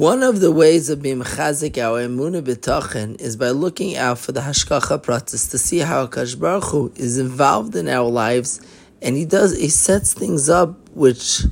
[0.00, 4.32] One of the ways of being chazik our emuna bitachon is by looking out for
[4.32, 8.62] the hashgacha pratis to see how Akash Baruch Hu is involved in our lives,
[9.02, 11.42] and he does he sets things up which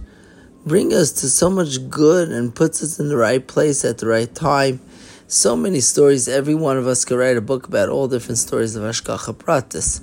[0.64, 4.06] bring us to so much good and puts us in the right place at the
[4.06, 4.80] right time.
[5.26, 6.26] So many stories.
[6.26, 10.00] Every one of us could write a book about all different stories of hashgacha pratis.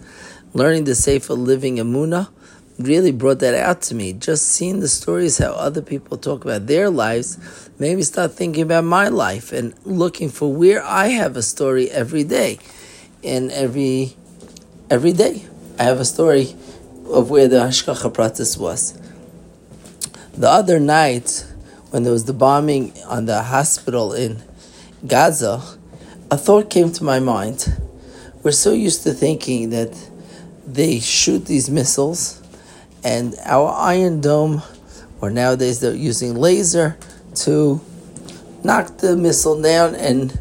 [0.54, 2.30] Learning the sefer living emuna
[2.78, 4.14] really brought that out to me.
[4.14, 7.38] Just seeing the stories how other people talk about their lives
[7.80, 12.24] maybe start thinking about my life and looking for where I have a story every
[12.24, 12.60] day.
[13.24, 14.16] And every
[14.90, 15.46] every day
[15.80, 16.56] I have a story
[17.10, 19.00] of where the Hashgacha Pratis was.
[20.34, 21.46] The other night,
[21.92, 24.44] when there was the bombing on the hospital in
[25.08, 25.62] Gaza,
[26.30, 27.82] a thought came to my mind.
[28.44, 29.96] We're so used to thinking that
[30.68, 32.42] they shoot these missiles
[33.06, 34.64] and our Iron Dome,
[35.22, 36.98] or nowadays they're using laser
[37.36, 37.80] to
[38.64, 40.38] knock the missile down and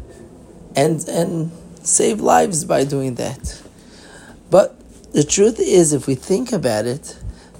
[0.75, 1.51] and and
[1.83, 3.61] save lives by doing that.
[4.49, 4.75] But
[5.13, 7.17] the truth is, if we think about it,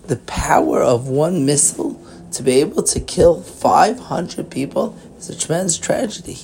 [0.07, 5.77] the power of one missile to be able to kill 500 people is a tremendous
[5.77, 6.39] tragedy.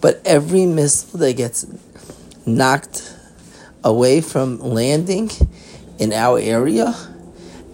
[0.00, 1.66] But every missile that gets
[2.44, 3.16] knocked
[3.84, 5.30] away from landing
[6.00, 7.11] in our area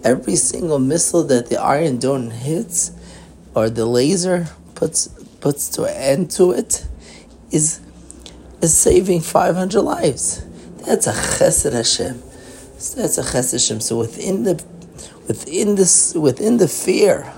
[0.03, 2.91] every single missile that the Iron Dome hits
[3.55, 5.07] or the laser puts
[5.41, 6.85] puts to an end to it
[7.51, 7.79] is
[8.61, 10.45] is saving 500 lives.
[10.85, 12.21] That's a chesed Hashem.
[12.95, 13.81] That's a chesed Hashem.
[13.81, 14.63] So within the
[15.27, 17.31] within this within the fear,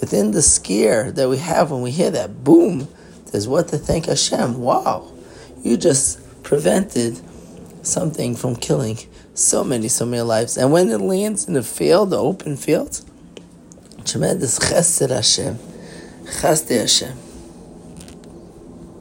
[0.00, 2.88] within the scare that we have when we hear that boom,
[3.30, 4.60] there's what to thank Hashem.
[4.60, 5.10] Wow,
[5.62, 7.20] you just prevented
[7.86, 8.98] something from killing
[9.34, 10.56] so many, so many lives.
[10.56, 13.00] And when it lands in the field, the open field,
[14.04, 15.58] tremendous chesed Hashem,
[16.24, 17.23] chesed Hashem.